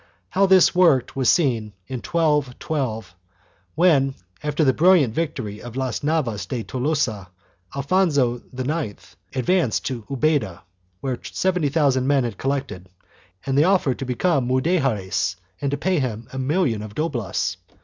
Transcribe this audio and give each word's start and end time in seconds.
How 0.29 0.47
this 0.47 0.73
worked 0.73 1.15
was 1.15 1.29
seen, 1.29 1.73
in 1.85 1.97
1212, 1.97 3.13
when, 3.75 4.15
after 4.41 4.63
the 4.63 4.73
brilliant 4.73 5.13
victory 5.13 5.61
of 5.61 5.75
Las 5.75 6.01
Navas 6.01 6.47
de 6.47 6.63
Tolosa, 6.63 7.27
Alfonso 7.75 8.41
IX 8.51 9.15
advanced 9.35 9.85
to 9.85 10.03
Ubeda, 10.09 10.61
where 11.01 11.19
70,000 11.21 12.07
men 12.07 12.23
had 12.23 12.39
collected, 12.39 12.89
and 13.45 13.55
they 13.55 13.63
offered 13.63 13.99
to 13.99 14.05
become 14.05 14.47
Mudejares 14.47 15.35
and 15.61 15.69
to 15.69 15.77
pay 15.77 15.99
him 15.99 16.27
a 16.33 16.39
million 16.39 16.81
of 16.81 16.95
doblas. 16.95 17.57